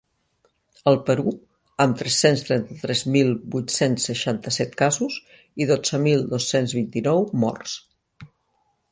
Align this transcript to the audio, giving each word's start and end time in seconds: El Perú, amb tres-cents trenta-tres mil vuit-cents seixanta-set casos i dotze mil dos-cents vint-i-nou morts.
El 0.91 0.95
Perú, 1.07 1.31
amb 1.83 1.97
tres-cents 1.97 2.39
trenta-tres 2.47 3.03
mil 3.15 3.29
vuit-cents 3.55 4.07
seixanta-set 4.09 4.73
casos 4.79 5.17
i 5.65 5.67
dotze 5.73 5.99
mil 6.07 6.25
dos-cents 6.31 6.73
vint-i-nou 6.79 7.21
morts. 7.45 7.77